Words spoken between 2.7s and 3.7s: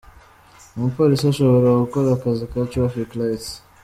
‘traffic lights’.